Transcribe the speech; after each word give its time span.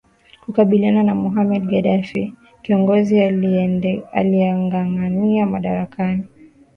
kukabiliana 0.45 1.03
na 1.03 1.15
mohamed 1.15 1.63
gaddafi 1.67 2.33
kiongozi 2.63 3.21
aliengangania 4.13 5.45
madarakani 5.45 6.23